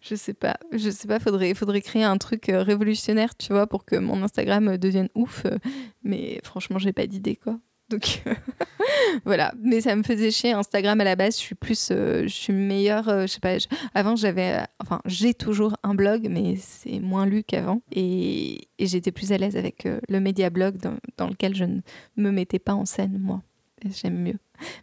[0.03, 3.66] je sais pas, je sais pas, faudrait, faudrait créer un truc euh, révolutionnaire, tu vois,
[3.66, 5.46] pour que mon Instagram devienne ouf.
[6.03, 7.59] mais franchement, j'ai pas d'idée, quoi.
[7.88, 8.35] Donc euh,
[9.25, 10.53] voilà, mais ça me faisait chier.
[10.53, 13.09] Instagram à la base, je suis plus, euh, je suis meilleure.
[13.09, 13.57] euh, je sais pas.
[13.94, 19.33] avant, j'avais, enfin, j'ai toujours un blog, mais c'est moins lu qu'avant, et, j'étais plus
[19.33, 20.77] à l'aise avec le média blog
[21.16, 21.81] dans, lequel je ne
[22.16, 23.42] me mettais pas en scène moi.
[23.85, 24.38] J'aime mieux.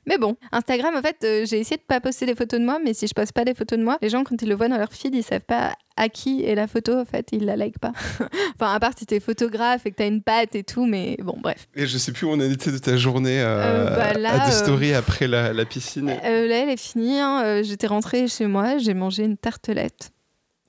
[0.05, 2.93] Mais bon, Instagram, en fait, j'ai essayé de pas poster des photos de moi, mais
[2.93, 4.77] si je poste pas des photos de moi, les gens, quand ils le voient dans
[4.77, 7.77] leur feed, ils savent pas à qui est la photo, en fait, ils la like
[7.79, 7.91] pas.
[8.59, 11.37] enfin, à part si t'es photographe et que t'as une patte et tout, mais bon,
[11.41, 11.67] bref.
[11.75, 14.41] Et je sais plus où on a été de ta journée euh, Euh, bah là,
[14.43, 16.09] à des euh, stories après la, la piscine.
[16.09, 17.19] Euh, là, elle est finie.
[17.19, 17.41] hein.
[17.43, 20.11] Euh, J'étais rentrée chez moi, j'ai mangé une tartelette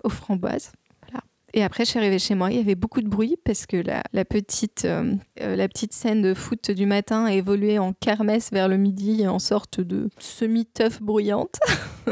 [0.02, 0.72] aux framboises.
[1.08, 1.24] Voilà.
[1.54, 2.50] Et après, je suis arrivée chez moi.
[2.50, 5.94] Il y avait beaucoup de bruit parce que la, la petite, euh, euh, la petite
[5.94, 10.10] scène de foot du matin a évolué en kermesse vers le midi en sorte de
[10.18, 11.58] semi-teuf bruyante.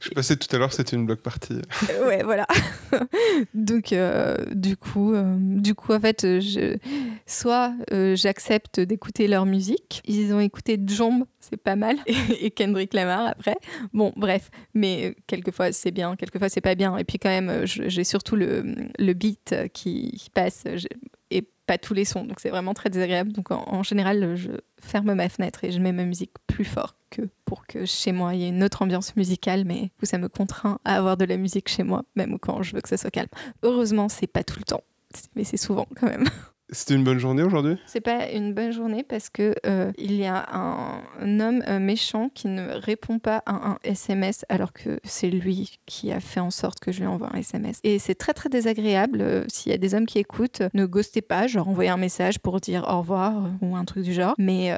[0.00, 1.54] Je passais tout à l'heure, c'était une block party.
[1.90, 2.46] Euh, ouais, voilà.
[3.54, 6.26] Donc, euh, du coup, euh, du coup, en fait,
[7.26, 7.74] soit
[8.14, 10.02] j'accepte d'écouter leur musique.
[10.06, 11.96] Ils ont écouté Jomb, c'est pas mal,
[12.40, 13.56] et Kendrick Lamar après.
[13.92, 16.96] Bon, bref, mais quelquefois c'est bien, quelquefois c'est pas bien.
[16.96, 18.64] Et puis quand même, j'ai surtout le,
[18.98, 20.64] le beat qui, passe
[21.30, 22.24] et pas tous les sons.
[22.24, 23.32] Donc c'est vraiment très désagréable.
[23.32, 27.22] Donc en, général, je ferme ma fenêtre et je mets ma musique plus fort que
[27.44, 29.64] pour que chez moi il y ait une autre ambiance musicale.
[29.64, 32.80] Mais ça me contraint à avoir de la musique chez moi, même quand je veux
[32.80, 33.28] que ça soit calme.
[33.62, 34.82] Heureusement, c'est pas tout le temps.
[35.34, 36.24] Mais c'est souvent quand même.
[36.70, 37.76] C'était une bonne journée aujourd'hui?
[37.86, 41.78] C'est pas une bonne journée parce que euh, il y a un, un homme euh,
[41.78, 46.40] méchant qui ne répond pas à un SMS alors que c'est lui qui a fait
[46.40, 47.80] en sorte que je lui envoie un SMS.
[47.84, 49.20] Et c'est très très désagréable.
[49.22, 52.38] euh, S'il y a des hommes qui écoutent, ne ghostez pas, genre envoyez un message
[52.38, 54.34] pour dire au revoir ou un truc du genre.
[54.38, 54.70] Mais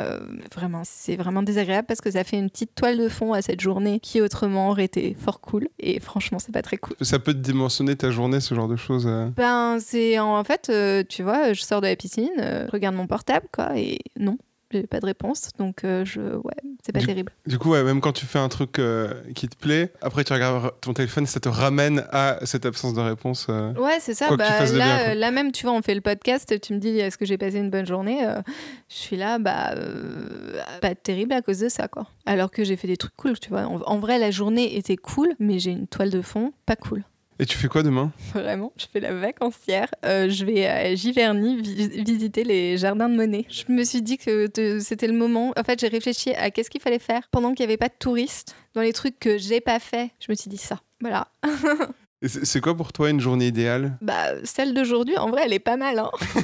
[0.55, 3.61] vraiment, c'est vraiment désagréable parce que ça fait une petite toile de fond à cette
[3.61, 5.69] journée qui autrement aurait été fort cool.
[5.79, 6.95] Et franchement, c'est pas très cool.
[7.01, 9.07] Ça peut te dimensionner ta journée, ce genre de choses.
[9.37, 10.71] Ben, c'est en fait,
[11.09, 14.37] tu vois, je sors de la piscine, euh, je regarde mon portable, quoi, et non,
[14.73, 16.55] j'ai pas de réponse, donc euh, je, ouais,
[16.87, 17.33] c'est pas Du- terrible.
[17.47, 20.33] Du coup, ouais, même quand tu fais un truc euh, qui te plaît, après tu
[20.33, 23.49] regardes ton téléphone, ça te ramène à cette absence de réponse.
[23.51, 23.73] euh.
[23.75, 24.29] Ouais, c'est ça.
[24.37, 25.15] Bah, là, bien, quoi.
[25.17, 27.59] là même, tu vois, on fait le podcast, tu me dis, est-ce que j'ai passé
[27.59, 28.21] une bonne journée
[28.89, 29.75] Je suis là, bah,
[30.81, 32.07] pas terrible à cause de ça, quoi.
[32.27, 33.63] Alors que j'ai fait des trucs cool, tu vois.
[33.67, 37.03] En, en vrai, la journée était cool, mais j'ai une toile de fond pas cool.
[37.43, 39.89] Et tu fais quoi demain Vraiment, je fais la vacancière.
[40.05, 43.47] Euh, je vais à Giverny vi- visiter les jardins de Monet.
[43.49, 44.49] Je me suis dit que
[44.81, 45.53] c'était le moment.
[45.59, 47.95] En fait, j'ai réfléchi à qu'est-ce qu'il fallait faire pendant qu'il n'y avait pas de
[47.99, 48.55] touristes.
[48.75, 50.81] Dans les trucs que j'ai pas fait, je me suis dit ça.
[51.01, 51.29] Voilà.
[52.23, 53.97] C'est quoi pour toi une journée idéale?
[54.03, 55.99] Bah, celle d'aujourd'hui, en vrai, elle est pas mal.
[55.99, 56.11] Hein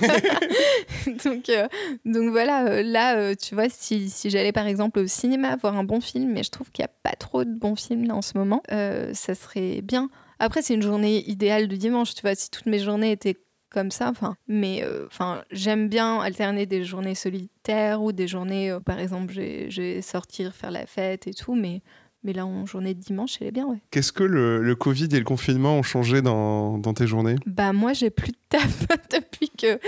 [1.25, 1.69] donc, euh,
[2.07, 5.77] donc voilà, euh, là, euh, tu vois, si, si j'allais par exemple au cinéma voir
[5.77, 8.15] un bon film, mais je trouve qu'il n'y a pas trop de bons films là
[8.15, 10.09] en ce moment, ça serait bien.
[10.39, 13.37] Après, c'est une journée idéale du dimanche, tu vois, si toutes mes journées étaient
[13.71, 18.71] comme ça, enfin, mais euh, enfin, j'aime bien alterner des journées solitaires ou des journées,
[18.71, 21.83] euh, par exemple, je vais- je vais sortir faire la fête et tout, mais,
[22.23, 23.79] mais là, en journée de dimanche, elle est bien, ouais.
[23.91, 27.37] Qu'est-ce que le, le Covid et le confinement ont changé dans, dans tes journées?
[27.45, 29.79] Bah moi j'ai plus de taf depuis que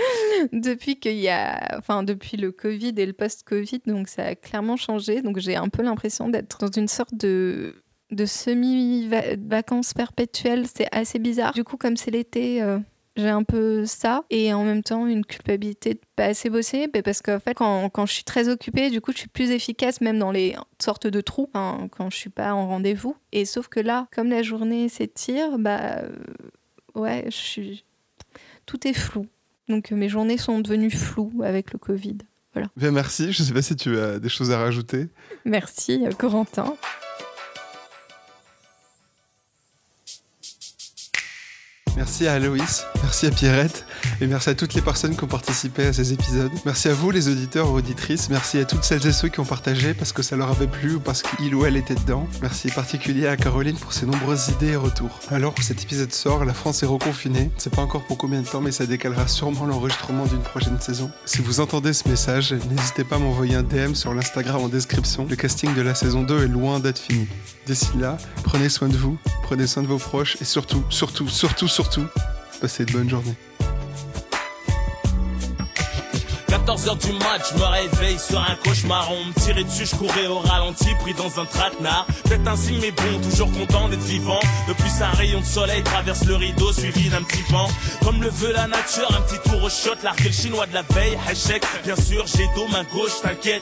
[0.53, 4.77] depuis qu'il y a enfin depuis le Covid et le post-Covid donc ça a clairement
[4.77, 7.75] changé donc j'ai un peu l'impression d'être dans une sorte de
[8.11, 11.53] de semi-vacances perpétuelles, c'est assez bizarre.
[11.53, 12.79] Du coup, comme c'est l'été, euh,
[13.15, 17.01] j'ai un peu ça et en même temps une culpabilité de pas assez bosser mais
[17.01, 19.99] parce qu'en fait quand, quand je suis très occupée du coup je suis plus efficace
[19.99, 23.67] même dans les sortes de trous hein, quand je suis pas en rendez-vous et sauf
[23.67, 26.09] que là comme la journée s'étire bah euh,
[26.95, 27.83] ouais je suis
[28.65, 29.25] tout est flou
[29.67, 32.17] Donc euh, mes journées sont devenues floues avec le Covid.
[32.75, 33.31] Bien, merci.
[33.31, 35.07] Je ne sais pas si tu as des choses à rajouter.
[35.45, 36.75] Merci Corentin.
[41.99, 43.85] Merci à Aloïs, merci à Pierrette
[44.21, 46.49] et merci à toutes les personnes qui ont participé à ces épisodes.
[46.63, 49.45] Merci à vous les auditeurs ou auditrices, merci à toutes celles et ceux qui ont
[49.45, 52.25] partagé parce que ça leur avait plu ou parce qu'il ou elle était dedans.
[52.41, 55.19] Merci particulier à Caroline pour ses nombreuses idées et retours.
[55.29, 57.51] Alors que cet épisode sort, la France est reconfinée.
[57.57, 61.11] C'est pas encore pour combien de temps mais ça décalera sûrement l'enregistrement d'une prochaine saison.
[61.25, 65.27] Si vous entendez ce message, n'hésitez pas à m'envoyer un DM sur l'Instagram en description.
[65.29, 67.27] Le casting de la saison 2 est loin d'être fini.
[67.69, 71.67] D'ici là, prenez soin de vous, prenez soin de vos proches et surtout, surtout, surtout,
[71.67, 72.03] surtout,
[72.59, 73.35] passez de bonnes journées.
[76.47, 79.11] 14h du match, je me réveille sur un cauchemar.
[79.11, 82.07] On me tirait dessus, je courais au ralenti, pris dans un traquenard.
[82.23, 84.39] Peut-être un signe, mais bon, toujours content d'être vivant.
[84.67, 87.67] Depuis un rayon de soleil traverse le rideau, suivi d'un petit vent.
[88.03, 90.81] Comme le veut la nature, un petit tour au shot, l'arc le chinois de la
[90.81, 91.63] veille, échec.
[91.83, 93.61] Bien sûr, j'ai dos, main gauche, t'inquiète.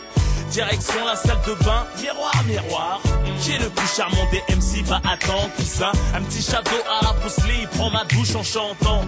[0.50, 3.02] Direction la salle de bain, miroir, miroir.
[3.42, 5.92] Qui est le plus charmant des MC Va attendre tout ça.
[6.16, 9.06] Un petit château à la Lee, prend ma douche en chantant.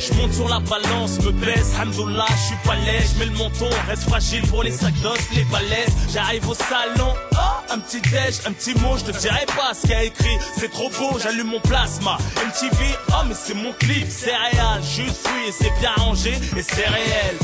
[0.00, 3.68] Je monte sur la balance, me baisse, hamdoullah, je suis pas lèche, mets le menton,
[3.88, 5.92] reste fragile pour les sacs d'os, les balaises.
[6.12, 7.36] J'arrive au salon, oh,
[7.72, 10.70] un petit déj, un petit mot, je te dirai pas ce qu'il a écrit, c'est
[10.70, 12.16] trop beau, j'allume mon plasma.
[12.36, 16.62] MTV, oh mais c'est mon clip, c'est réel, de fruits et c'est bien rangé et
[16.62, 17.36] c'est réel.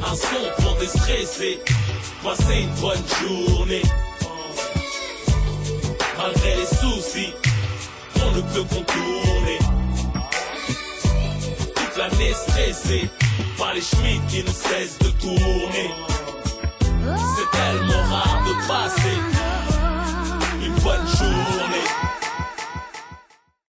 [0.00, 1.60] Un son pour déstresser,
[2.22, 3.82] passer une bonne journée.
[6.16, 7.32] Malgré les soucis,
[8.22, 9.58] on ne peut contourner.
[11.74, 13.10] Toute l'année stressée
[13.58, 15.90] par les chemins qui ne cessent de tourner.
[17.36, 19.18] C'est tellement rare de passer
[20.62, 21.47] une bonne journée.